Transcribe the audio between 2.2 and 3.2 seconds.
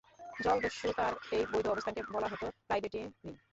হতো প্রাইভেটেরিং।